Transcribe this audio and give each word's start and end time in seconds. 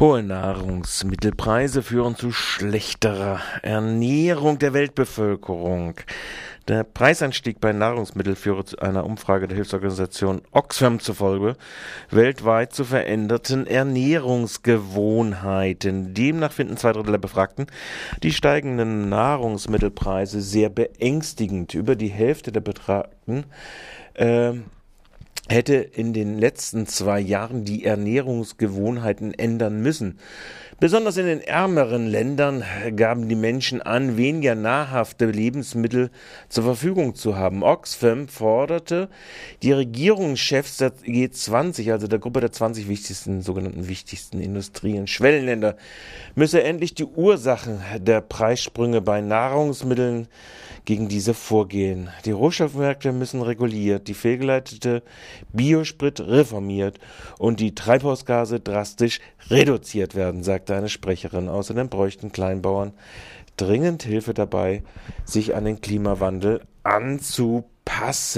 Hohe 0.00 0.22
Nahrungsmittelpreise 0.22 1.82
führen 1.82 2.14
zu 2.14 2.30
schlechterer 2.30 3.40
Ernährung 3.62 4.60
der 4.60 4.72
Weltbevölkerung. 4.72 5.96
Der 6.68 6.84
Preisanstieg 6.84 7.60
bei 7.60 7.72
Nahrungsmitteln 7.72 8.36
führt 8.36 8.80
einer 8.80 9.04
Umfrage 9.04 9.48
der 9.48 9.56
Hilfsorganisation 9.56 10.42
Oxfam 10.52 11.00
zufolge 11.00 11.56
weltweit 12.10 12.72
zu 12.72 12.84
veränderten 12.84 13.66
Ernährungsgewohnheiten. 13.66 16.14
Demnach 16.14 16.52
finden 16.52 16.76
zwei 16.76 16.92
Drittel 16.92 17.10
der 17.10 17.18
Befragten 17.18 17.66
die 18.22 18.32
steigenden 18.32 19.08
Nahrungsmittelpreise 19.08 20.40
sehr 20.40 20.68
beängstigend. 20.68 21.74
Über 21.74 21.96
die 21.96 22.06
Hälfte 22.06 22.52
der 22.52 22.60
Betragten 22.60 23.46
äh, 24.14 24.52
hätte 25.48 25.74
in 25.76 26.12
den 26.12 26.38
letzten 26.38 26.86
zwei 26.86 27.20
Jahren 27.20 27.64
die 27.64 27.84
Ernährungsgewohnheiten 27.84 29.32
ändern 29.34 29.80
müssen. 29.80 30.18
Besonders 30.80 31.16
in 31.16 31.26
den 31.26 31.40
ärmeren 31.40 32.06
Ländern 32.06 32.62
gaben 32.94 33.28
die 33.28 33.34
Menschen 33.34 33.82
an, 33.82 34.16
weniger 34.16 34.54
nahrhafte 34.54 35.26
Lebensmittel 35.26 36.10
zur 36.48 36.62
Verfügung 36.62 37.16
zu 37.16 37.36
haben. 37.36 37.64
Oxfam 37.64 38.28
forderte 38.28 39.08
die 39.64 39.72
Regierungschefs 39.72 40.76
der 40.76 40.92
G20, 40.92 41.90
also 41.90 42.06
der 42.06 42.20
Gruppe 42.20 42.40
der 42.40 42.52
20 42.52 42.88
wichtigsten, 42.88 43.42
sogenannten 43.42 43.88
wichtigsten 43.88 44.40
Industrie- 44.40 45.00
und 45.00 45.10
Schwellenländer, 45.10 45.76
müsse 46.36 46.62
endlich 46.62 46.94
die 46.94 47.06
Ursachen 47.06 47.80
der 47.98 48.20
Preissprünge 48.20 49.00
bei 49.00 49.20
Nahrungsmitteln 49.20 50.28
gegen 50.84 51.08
diese 51.08 51.34
vorgehen. 51.34 52.08
Die 52.24 52.30
Rohstoffmärkte 52.30 53.12
müssen 53.12 53.42
reguliert, 53.42 54.06
die 54.06 54.14
fehlgeleitete 54.14 55.02
Biosprit 55.52 56.20
reformiert 56.20 56.98
und 57.38 57.60
die 57.60 57.74
Treibhausgase 57.74 58.60
drastisch 58.60 59.20
reduziert 59.48 60.14
werden, 60.14 60.42
sagte 60.42 60.74
eine 60.74 60.88
Sprecherin. 60.88 61.48
Außerdem 61.48 61.88
bräuchten 61.88 62.32
Kleinbauern 62.32 62.92
dringend 63.56 64.02
Hilfe 64.04 64.34
dabei, 64.34 64.82
sich 65.24 65.54
an 65.54 65.64
den 65.64 65.80
Klimawandel 65.80 66.62
anzupassen. 66.82 68.28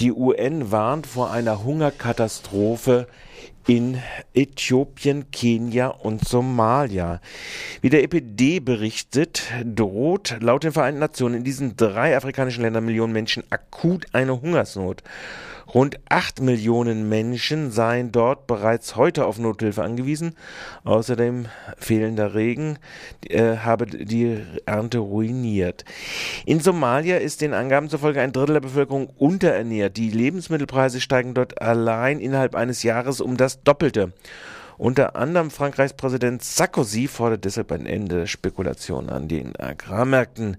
Die 0.00 0.12
UN 0.12 0.72
warnt 0.72 1.06
vor 1.06 1.30
einer 1.30 1.62
Hungerkatastrophe 1.62 3.06
in 3.66 3.98
Äthiopien, 4.34 5.30
Kenia 5.30 5.88
und 5.88 6.26
Somalia. 6.26 7.20
Wie 7.80 7.90
der 7.90 8.02
EPD 8.02 8.60
berichtet, 8.60 9.42
droht 9.64 10.36
laut 10.40 10.64
den 10.64 10.72
Vereinten 10.72 11.00
Nationen 11.00 11.36
in 11.36 11.44
diesen 11.44 11.76
drei 11.76 12.16
afrikanischen 12.16 12.62
Ländern 12.62 12.84
Millionen 12.84 13.12
Menschen 13.12 13.44
akut 13.50 14.06
eine 14.12 14.40
Hungersnot. 14.40 15.02
Rund 15.74 15.98
acht 16.08 16.40
Millionen 16.40 17.08
Menschen 17.08 17.70
seien 17.70 18.12
dort 18.12 18.46
bereits 18.46 18.96
heute 18.96 19.24
auf 19.24 19.38
Nothilfe 19.38 19.82
angewiesen. 19.82 20.36
Außerdem 20.84 21.46
fehlender 21.78 22.34
Regen 22.34 22.78
äh, 23.28 23.56
habe 23.58 23.86
die 23.86 24.38
Ernte 24.66 24.98
ruiniert. 24.98 25.84
In 26.44 26.60
Somalia 26.60 27.16
ist 27.16 27.40
den 27.40 27.54
Angaben 27.54 27.88
zufolge 27.88 28.20
ein 28.20 28.32
Drittel 28.32 28.54
der 28.54 28.60
Bevölkerung 28.60 29.08
unterernährt. 29.16 29.96
Die 29.96 30.10
Lebensmittelpreise 30.10 31.00
steigen 31.00 31.32
dort 31.32 31.62
allein 31.62 32.20
innerhalb 32.20 32.54
eines 32.54 32.82
Jahres 32.82 33.20
um 33.20 33.36
das 33.36 33.62
Doppelte. 33.62 34.12
Unter 34.76 35.16
anderem 35.16 35.50
Frankreichs 35.50 35.94
Präsident 35.94 36.42
Sarkozy 36.42 37.06
fordert 37.06 37.44
deshalb 37.44 37.72
ein 37.72 37.86
Ende 37.86 38.20
der 38.20 38.26
Spekulation 38.26 39.08
an 39.08 39.28
den 39.28 39.54
Agrarmärkten. 39.56 40.56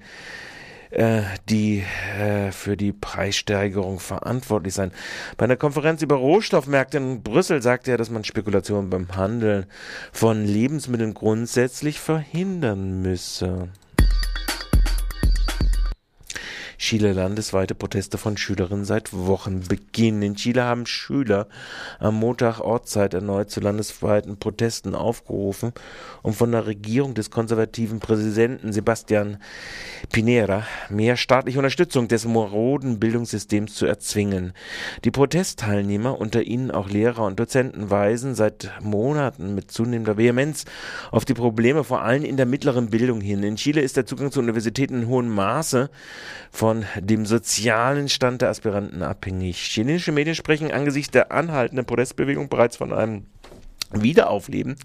Äh, 0.94 1.24
die 1.50 1.84
äh, 2.20 2.52
für 2.52 2.78
die 2.78 2.92
Preissteigerung 2.92 4.00
verantwortlich 4.00 4.76
sein. 4.76 4.92
Bei 5.38 5.46
einer 5.46 5.56
Konferenz 5.56 6.04
über 6.04 6.18
Rohstoffmärkte 6.18 6.98
in 6.98 7.24
Brüssel 7.24 7.64
sagte 7.64 7.90
er, 7.90 7.98
dass 7.98 8.12
man 8.12 8.24
Spekulationen 8.24 8.92
beim 8.92 9.16
Handeln 9.16 9.66
von 10.12 10.46
Lebensmitteln 10.46 11.16
grundsätzlich 11.16 12.00
verhindern 12.00 13.02
müsse. 13.02 13.70
Chile 16.78 17.14
landesweite 17.14 17.76
Proteste 17.76 18.18
von 18.18 18.38
Schülerinnen 18.38 18.86
seit 18.86 19.14
Wochen 19.14 19.62
beginnen. 19.68 20.22
In 20.22 20.36
Chile 20.36 20.64
haben 20.64 20.86
Schüler 20.86 21.48
am 22.00 22.16
Montag 22.16 22.60
Ortszeit 22.60 23.14
erneut 23.14 23.50
zu 23.50 23.60
landesweiten 23.60 24.38
Protesten 24.38 24.96
aufgerufen, 24.96 25.74
um 26.22 26.34
von 26.34 26.52
der 26.52 26.66
Regierung 26.66 27.14
des 27.14 27.32
konservativen 27.32 28.00
Präsidenten 28.00 28.74
Sebastian 28.74 29.38
Pinera 30.12 30.66
mehr 30.90 31.18
staatliche 31.18 31.60
Unterstützung 31.60 32.08
des 32.08 32.26
moroden 32.26 33.00
Bildungssystems 33.00 33.76
zu 33.76 33.86
erzwingen. 33.86 34.54
Die 35.06 35.12
Protestteilnehmer, 35.12 36.20
unter 36.20 36.44
ihnen 36.44 36.72
auch 36.72 36.90
Lehrer 36.90 37.24
und 37.24 37.40
Dozenten, 37.40 37.90
weisen 37.90 38.36
seit 38.36 38.72
Monaten 38.82 39.56
mit 39.56 39.72
zunehmender 39.72 40.18
Vehemenz 40.18 40.66
auf 41.12 41.26
die 41.26 41.34
Probleme 41.34 41.84
vor 41.84 42.02
allem 42.02 42.24
in 42.24 42.38
der 42.38 42.46
mittleren 42.46 42.90
Bildung 42.90 43.22
hin. 43.22 43.44
In 43.44 43.56
Chile 43.56 43.82
ist 43.82 43.98
der 43.98 44.06
Zugang 44.06 44.32
zu 44.32 44.40
Universitäten 44.40 45.04
in 45.04 45.08
hohem 45.08 45.30
Maße 45.30 45.90
von 46.52 46.73
von 46.74 46.86
dem 47.00 47.26
sozialen 47.26 48.10
Stand 48.10 48.42
der 48.42 48.50
Aspiranten 48.50 49.04
abhängig. 49.04 49.58
Chinesische 49.58 50.12
Medien 50.12 50.36
sprechen 50.36 50.72
angesichts 50.72 51.12
der 51.12 51.32
anhaltenden 51.32 51.86
Protestbewegung 51.86 52.50
bereits 52.50 52.78
von 52.78 52.92
einem 52.92 53.28
Wiederaufleben 53.92 54.76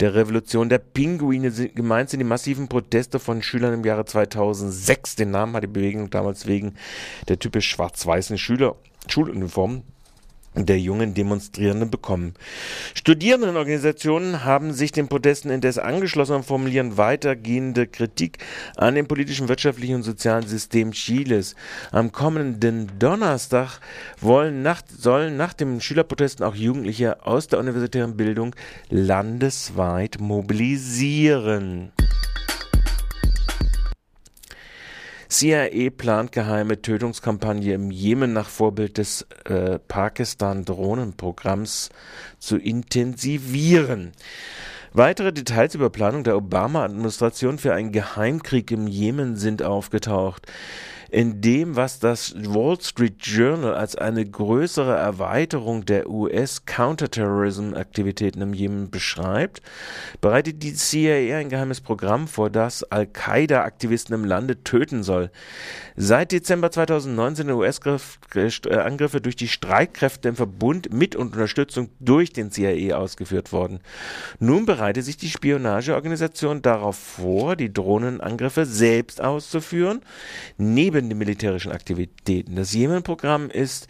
der 0.00 0.14
Revolution 0.14 0.68
der 0.68 0.78
Pinguine. 0.78 1.50
Gemeint 1.50 2.10
sind 2.10 2.20
die 2.20 2.26
massiven 2.26 2.68
Proteste 2.68 3.18
von 3.18 3.42
Schülern 3.42 3.72
im 3.72 3.84
Jahre 3.84 4.04
2006. 4.04 5.16
Den 5.16 5.30
Namen 5.30 5.54
hat 5.54 5.62
die 5.62 5.68
Bewegung 5.68 6.10
damals 6.10 6.46
wegen 6.46 6.74
der 7.28 7.38
typisch 7.38 7.68
schwarz-weißen 7.70 8.36
Schüler 8.36 8.76
Schuluniform 9.08 9.82
der 10.54 10.78
jungen 10.78 11.14
Demonstrierenden 11.14 11.90
bekommen. 11.90 12.34
Studierendenorganisationen 12.94 14.44
haben 14.44 14.72
sich 14.72 14.92
den 14.92 15.08
Protesten 15.08 15.50
indes 15.50 15.78
angeschlossen 15.78 16.36
und 16.36 16.44
formulieren 16.44 16.96
weitergehende 16.96 17.86
Kritik 17.86 18.38
an 18.76 18.94
dem 18.94 19.06
politischen, 19.06 19.48
wirtschaftlichen 19.48 19.96
und 19.96 20.02
sozialen 20.04 20.46
System 20.46 20.92
Chiles. 20.92 21.56
Am 21.90 22.12
kommenden 22.12 22.90
Donnerstag 22.98 23.80
wollen 24.20 24.62
nach, 24.62 24.82
sollen 24.86 25.36
nach 25.36 25.52
den 25.52 25.80
Schülerprotesten 25.80 26.44
auch 26.44 26.54
Jugendliche 26.54 27.26
aus 27.26 27.48
der 27.48 27.58
universitären 27.58 28.16
Bildung 28.16 28.54
landesweit 28.90 30.20
mobilisieren. 30.20 31.92
CIA 35.34 35.90
plant 35.90 36.30
geheime 36.30 36.80
Tötungskampagne 36.80 37.74
im 37.74 37.90
Jemen 37.90 38.32
nach 38.32 38.48
Vorbild 38.48 38.98
des 38.98 39.26
äh, 39.46 39.80
Pakistan-Drohnenprogramms 39.80 41.88
zu 42.38 42.56
intensivieren. 42.56 44.12
Weitere 44.92 45.32
Details 45.32 45.74
über 45.74 45.90
Planung 45.90 46.22
der 46.22 46.36
Obama-Administration 46.36 47.58
für 47.58 47.74
einen 47.74 47.90
Geheimkrieg 47.90 48.70
im 48.70 48.86
Jemen 48.86 49.34
sind 49.34 49.64
aufgetaucht 49.64 50.46
in 51.14 51.40
dem, 51.40 51.76
was 51.76 52.00
das 52.00 52.34
Wall 52.36 52.76
Street 52.80 53.24
Journal 53.24 53.76
als 53.76 53.94
eine 53.94 54.28
größere 54.28 54.96
Erweiterung 54.96 55.84
der 55.84 56.10
US-Counterterrorism-Aktivitäten 56.10 58.40
im 58.40 58.52
Jemen 58.52 58.90
beschreibt, 58.90 59.62
bereitet 60.20 60.64
die 60.64 60.74
CIA 60.74 61.38
ein 61.38 61.50
geheimes 61.50 61.80
Programm 61.80 62.26
vor, 62.26 62.50
das 62.50 62.82
Al-Qaida-Aktivisten 62.82 64.12
im 64.12 64.24
Lande 64.24 64.64
töten 64.64 65.04
soll. 65.04 65.30
Seit 65.94 66.32
Dezember 66.32 66.72
2019 66.72 67.46
sind 67.46 67.54
US-Angriffe 67.54 69.20
durch 69.20 69.36
die 69.36 69.46
Streitkräfte 69.46 70.28
im 70.28 70.34
Verbund 70.34 70.92
mit 70.92 71.14
und 71.14 71.34
Unterstützung 71.34 71.90
durch 72.00 72.32
den 72.32 72.50
CIA 72.50 72.96
ausgeführt 72.96 73.52
worden. 73.52 73.78
Nun 74.40 74.66
bereitet 74.66 75.04
sich 75.04 75.16
die 75.16 75.30
Spionageorganisation 75.30 76.60
darauf 76.60 76.96
vor, 76.96 77.54
die 77.54 77.72
Drohnenangriffe 77.72 78.66
selbst 78.66 79.20
auszuführen, 79.20 80.00
neben 80.58 81.03
den 81.08 81.18
militärischen 81.18 81.72
Aktivitäten. 81.72 82.56
Das 82.56 82.72
Jemen-Programm 82.72 83.50
ist 83.50 83.88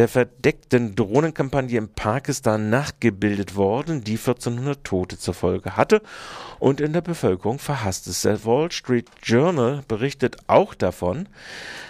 der 0.00 0.08
verdeckten 0.08 0.94
Drohnenkampagne 0.96 1.76
in 1.76 1.92
Pakistan 1.92 2.70
nachgebildet 2.70 3.54
worden, 3.54 4.02
die 4.02 4.16
1400 4.16 4.82
Tote 4.82 5.18
zur 5.18 5.34
Folge 5.34 5.76
hatte 5.76 6.00
und 6.58 6.80
in 6.80 6.94
der 6.94 7.02
Bevölkerung 7.02 7.58
verhasst 7.58 8.06
ist. 8.06 8.24
Der 8.24 8.42
Wall 8.46 8.72
Street 8.72 9.10
Journal 9.22 9.82
berichtet 9.88 10.38
auch 10.46 10.72
davon, 10.72 11.28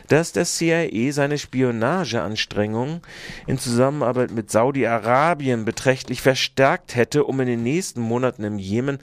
dass 0.09 0.33
der 0.33 0.45
CIA 0.45 1.13
seine 1.13 1.39
Spionageanstrengungen 1.39 3.01
in 3.47 3.59
Zusammenarbeit 3.59 4.33
mit 4.33 4.51
Saudi-Arabien 4.51 5.65
beträchtlich 5.65 6.21
verstärkt 6.21 6.97
hätte, 6.97 7.23
um 7.23 7.39
in 7.39 7.47
den 7.47 7.63
nächsten 7.63 8.01
Monaten 8.01 8.43
im 8.43 8.59
Jemen 8.59 8.99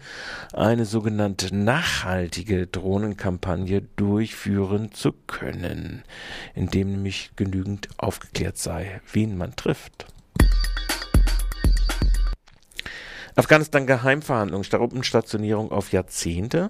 eine 0.52 0.84
sogenannte 0.84 1.56
nachhaltige 1.56 2.68
Drohnenkampagne 2.68 3.84
durchführen 3.96 4.92
zu 4.92 5.14
können, 5.14 6.04
indem 6.56 6.92
nämlich 6.92 7.32
genügend 7.38 7.88
aufgeklärt 7.96 8.58
sei, 8.58 8.97
wen 9.14 9.38
man 9.38 9.56
trifft. 9.56 10.08
Afghanistan 13.36 13.86
Geheimverhandlungen, 13.86 14.68
Truppenstationierung 14.68 15.72
auf 15.72 15.92
Jahrzehnte. 15.92 16.70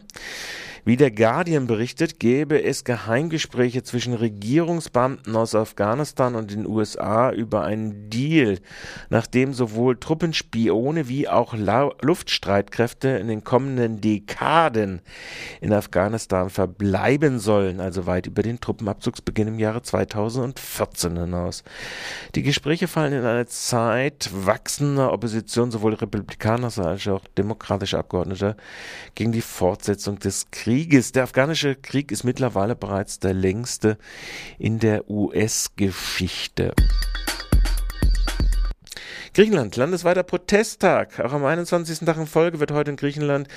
Wie 0.88 0.95
der 0.95 1.12
Guardian 1.12 1.68
berichtet, 1.68 2.18
gäbe 2.18 2.63
es 2.63 2.86
Geheimgespräche 2.86 3.84
zwischen 3.84 4.13
Regierungsbeamten 4.13 5.36
aus 5.36 5.54
Afghanistan 5.54 6.34
und 6.34 6.50
den 6.50 6.66
USA 6.66 7.30
über 7.30 7.66
einen 7.66 8.10
Deal, 8.10 8.60
nachdem 9.10 9.54
sowohl 9.54 9.98
Truppenspione 9.98 11.10
wie 11.10 11.28
auch 11.28 11.54
La 11.54 11.92
Luftstreitkräfte 12.01 13.10
in 13.10 13.28
den 13.28 13.44
kommenden 13.44 14.00
Dekaden 14.00 15.01
in 15.60 15.74
Afghanistan 15.74 16.50
verbleiben 16.50 17.39
sollen, 17.39 17.81
also 17.81 18.06
weit 18.06 18.25
über 18.25 18.42
den 18.42 18.62
Truppenabzugsbeginn 18.62 19.50
im 19.50 19.60
Jahre 19.60 19.81
2014 19.81 21.18
hinaus. 21.18 21.66
Die 22.34 22.44
Gespräche 22.44 22.88
fallen 22.88 23.12
in 23.12 23.25
eine 23.25 23.48
Zeit 23.48 24.30
wachsender 24.31 25.12
Opposition 25.12 25.69
sowohl 25.69 25.95
Republikaner 25.95 26.72
als 26.78 27.07
auch 27.10 27.28
demokratischer 27.38 28.00
Abgeordneter 28.00 28.56
gegen 29.16 29.34
die 29.34 29.42
Fortsetzung 29.42 30.19
des 30.19 30.50
Krieges. 30.50 30.76
Der 30.77 31.24
afghanische 31.24 31.74
Krieg 31.74 32.12
ist 32.12 32.24
mittlerweile 32.24 32.75
bereits 32.75 33.18
der 33.18 33.33
längste 33.33 33.97
in 34.59 34.77
der 34.77 35.09
US-Geschichte. 35.09 36.75
Griechenland, 39.38 39.75
landesweiter 39.75 40.24
Protesttag. 40.24 41.19
Auch 41.19 41.31
am 41.31 41.45
21. 41.45 42.00
Tag 42.00 42.18
in 42.18 42.25
Folge 42.25 42.60
wird 42.60 42.72
heute 42.72 42.89
in 42.89 42.98
Griechenland 42.98 43.48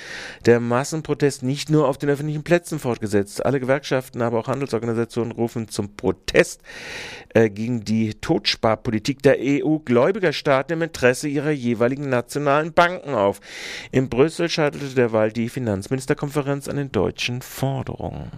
der 0.45 0.59
Massenprotest 0.59 1.41
nicht 1.41 1.71
nur 1.71 1.87
auf 1.87 1.97
den 1.97 2.07
öffentlichen 2.07 2.43
Plätzen 2.43 2.77
fortgesetzt. 2.77 3.43
Alle 3.43 3.59
Gewerkschaften, 3.59 4.21
aber 4.21 4.37
auch 4.37 4.47
Handelsorganisationen 4.47 5.31
rufen 5.31 5.69
zum 5.69 5.95
Protest 5.95 6.61
äh, 7.33 7.49
gegen 7.49 7.83
die 7.83 8.13
Totsparpolitik 8.13 9.23
der 9.23 9.37
EU-Gläubigerstaaten 9.39 10.73
im 10.73 10.83
Interesse 10.83 11.27
ihrer 11.27 11.49
jeweiligen 11.49 12.09
nationalen 12.09 12.73
Banken 12.73 13.15
auf. 13.15 13.39
In 13.91 14.07
Brüssel 14.07 14.49
scheiterte 14.49 14.93
derweil 14.93 15.31
die 15.31 15.49
Finanzministerkonferenz 15.49 16.67
an 16.67 16.75
den 16.75 16.91
deutschen 16.91 17.41
Forderungen. 17.41 18.29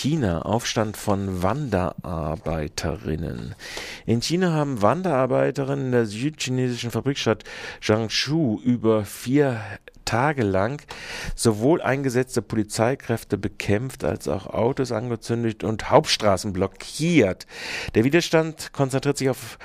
China, 0.00 0.42
Aufstand 0.42 0.96
von 0.96 1.42
Wanderarbeiterinnen. 1.42 3.56
In 4.06 4.22
China 4.22 4.52
haben 4.52 4.80
Wanderarbeiterinnen 4.80 5.86
in 5.86 5.92
der 5.92 6.06
südchinesischen 6.06 6.92
Fabrikstadt 6.92 7.42
Jiangsu 7.82 8.60
über 8.62 9.04
vier 9.04 9.60
Tage 10.08 10.42
lang 10.42 10.80
sowohl 11.34 11.82
eingesetzte 11.82 12.40
Polizeikräfte 12.40 13.36
bekämpft 13.36 14.04
als 14.04 14.26
auch 14.26 14.46
Autos 14.46 14.90
angezündet 14.90 15.64
und 15.64 15.90
Hauptstraßen 15.90 16.54
blockiert. 16.54 17.46
Der 17.94 18.04
Widerstand 18.04 18.72
konzentriert 18.72 19.18
sich 19.18 19.28
auf 19.28 19.58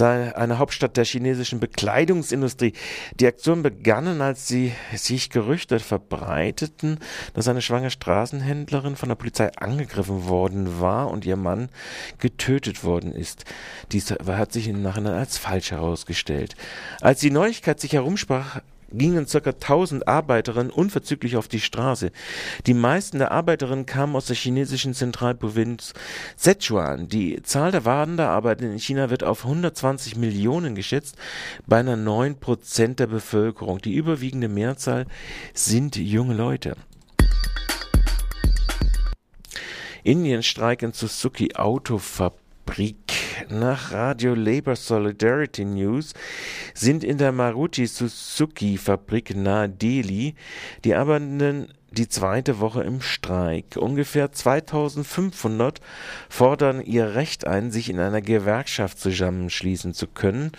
eine 0.00 0.58
Hauptstadt 0.58 0.96
der 0.96 1.04
chinesischen 1.04 1.60
Bekleidungsindustrie. 1.60 2.72
Die 3.20 3.26
Aktionen 3.26 3.62
begannen, 3.62 4.22
als 4.22 4.48
sie 4.48 4.72
sich 4.94 5.28
Gerüchte 5.28 5.78
verbreiteten, 5.78 6.98
dass 7.34 7.46
eine 7.46 7.60
schwangere 7.60 7.90
Straßenhändlerin 7.90 8.96
von 8.96 9.10
der 9.10 9.16
Polizei 9.16 9.52
angegriffen 9.56 10.26
worden 10.26 10.80
war 10.80 11.10
und 11.10 11.26
ihr 11.26 11.36
Mann 11.36 11.68
getötet 12.20 12.84
worden 12.84 13.12
ist. 13.12 13.44
Dies 13.92 14.10
hat 14.10 14.50
sich 14.50 14.66
im 14.66 14.80
Nachhinein 14.80 15.12
als 15.12 15.36
falsch 15.36 15.72
herausgestellt. 15.72 16.56
Als 17.02 17.20
die 17.20 17.30
Neuigkeit 17.30 17.78
sich 17.80 17.92
herumsprach, 17.92 18.62
gingen 18.92 19.26
ca. 19.26 19.38
1000 19.38 20.08
Arbeiterinnen 20.08 20.70
unverzüglich 20.70 21.36
auf 21.36 21.48
die 21.48 21.60
Straße. 21.60 22.10
Die 22.66 22.74
meisten 22.74 23.18
der 23.18 23.32
Arbeiterinnen 23.32 23.86
kamen 23.86 24.16
aus 24.16 24.26
der 24.26 24.36
chinesischen 24.36 24.94
Zentralprovinz 24.94 25.94
Sichuan. 26.36 27.08
Die 27.08 27.42
Zahl 27.42 27.70
der 27.70 27.84
Wanderarbeiter 27.84 28.64
in 28.64 28.78
China 28.78 29.10
wird 29.10 29.24
auf 29.24 29.44
120 29.44 30.16
Millionen 30.16 30.74
geschätzt, 30.74 31.16
beinahe 31.66 31.96
9 31.96 32.36
Prozent 32.36 33.00
der 33.00 33.06
Bevölkerung. 33.06 33.78
Die 33.78 33.94
überwiegende 33.94 34.48
Mehrzahl 34.48 35.06
sind 35.52 35.96
junge 35.96 36.34
Leute. 36.34 36.76
Indien 40.02 40.42
streiken 40.42 40.92
Suzuki 40.92 41.54
Autofabrik. 41.54 43.03
Nach 43.50 43.92
Radio 43.92 44.34
Labor 44.34 44.76
Solidarity 44.76 45.64
News 45.64 46.14
sind 46.72 47.04
in 47.04 47.18
der 47.18 47.32
Maruti 47.32 47.86
Suzuki 47.86 48.78
Fabrik 48.78 49.36
nahe 49.36 49.68
Delhi 49.68 50.34
die 50.84 50.94
Arbeitenden 50.94 51.68
die 51.90 52.08
zweite 52.08 52.58
Woche 52.60 52.82
im 52.82 53.00
Streik. 53.00 53.76
Ungefähr 53.76 54.32
2500 54.32 55.80
fordern 56.28 56.80
ihr 56.80 57.14
Recht 57.14 57.46
ein, 57.46 57.70
sich 57.70 57.90
in 57.90 58.00
einer 58.00 58.20
Gewerkschaft 58.20 58.98
zusammenschließen 58.98 59.94
zu 59.94 60.06
können 60.06 60.52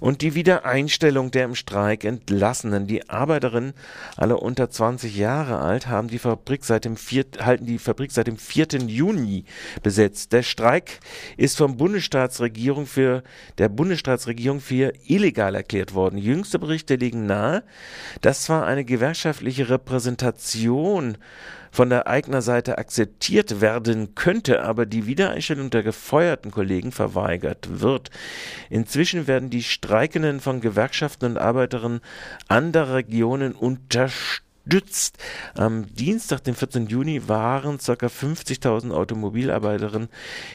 und 0.00 0.22
die 0.22 0.34
Wiedereinstellung 0.34 1.30
der 1.30 1.44
im 1.44 1.54
Streik 1.54 2.04
Entlassenen. 2.04 2.86
Die 2.86 3.08
Arbeiterinnen, 3.08 3.74
alle 4.16 4.36
unter 4.36 4.70
20 4.70 5.16
Jahre 5.16 5.58
alt, 5.58 5.86
haben 5.88 6.08
die 6.08 6.18
Fabrik 6.18 6.64
seit 6.64 6.84
dem 6.84 6.96
4, 6.96 7.24
halten 7.40 7.66
die 7.66 7.78
Fabrik 7.78 8.12
seit 8.12 8.26
dem 8.26 8.36
4. 8.36 8.66
Juni 8.86 9.44
besetzt. 9.82 10.32
Der 10.32 10.42
Streik 10.42 11.00
ist 11.36 11.56
vom 11.56 11.76
Bundesstaatsregierung 11.76 12.86
für 12.86 13.22
der 13.58 13.68
Bundesstaatsregierung 13.68 14.60
für 14.60 14.92
illegal 15.06 15.54
erklärt 15.54 15.94
worden. 15.94 16.18
Jüngste 16.18 16.58
Berichte 16.58 16.96
legen 16.96 17.26
nahe, 17.26 17.62
dass 18.20 18.44
zwar 18.44 18.66
eine 18.66 18.84
gewerkschaftliche 18.84 19.68
Repräsentation 19.70 21.18
von 21.76 21.90
der 21.90 22.06
Eignerseite 22.06 22.78
akzeptiert 22.78 23.60
werden 23.60 24.14
könnte, 24.14 24.62
aber 24.62 24.86
die 24.86 25.06
Wiedereinstellung 25.06 25.68
der 25.68 25.82
gefeuerten 25.82 26.50
Kollegen 26.50 26.90
verweigert 26.90 27.68
wird. 27.68 28.08
Inzwischen 28.70 29.26
werden 29.26 29.50
die 29.50 29.62
Streikenden 29.86 30.40
von 30.40 30.60
Gewerkschaften 30.60 31.26
und 31.26 31.38
Arbeiterinnen 31.38 32.00
anderer 32.48 32.94
Regionen 32.94 33.52
unterstützt 33.52 34.42
unterstützt. 34.66 35.18
Am 35.54 35.86
Dienstag, 35.94 36.44
den 36.44 36.54
14. 36.54 36.88
Juni, 36.88 37.28
waren 37.28 37.78
ca. 37.78 37.92
50.000 37.92 38.90
Automobilarbeiterinnen 38.90 40.08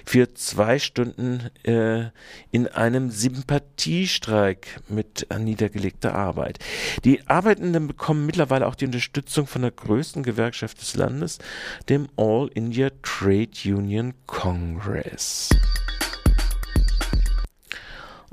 für 0.05 0.33
zwei 0.33 0.79
Stunden 0.79 1.49
äh, 1.63 2.09
in 2.51 2.67
einem 2.67 3.09
Sympathiestreik 3.09 4.81
mit 4.89 5.27
niedergelegter 5.37 6.13
Arbeit. 6.13 6.59
Die 7.05 7.27
Arbeitenden 7.27 7.87
bekommen 7.87 8.25
mittlerweile 8.25 8.67
auch 8.67 8.75
die 8.75 8.85
Unterstützung 8.85 9.47
von 9.47 9.61
der 9.61 9.71
größten 9.71 10.23
Gewerkschaft 10.23 10.81
des 10.81 10.95
Landes, 10.95 11.39
dem 11.89 12.09
All 12.17 12.49
India 12.53 12.89
Trade 13.01 13.51
Union 13.65 14.13
Congress. 14.27 15.49